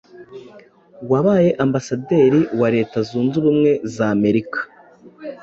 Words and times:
wabaye 1.11 1.49
Ambasaderi 1.65 2.41
wa 2.59 2.67
Leta 2.75 2.97
Zunze 3.07 3.35
Ubumwe 3.41 3.71
za 3.95 4.05
Amerika 4.15 4.59